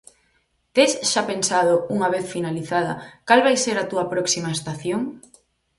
[0.75, 2.93] Tes xa pensado, unha vez finalizada,
[3.27, 5.01] cal vai ser a túa próxima estación?